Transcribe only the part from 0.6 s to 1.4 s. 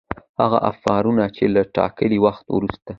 آفرونه